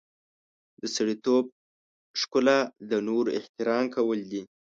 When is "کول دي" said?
3.95-4.41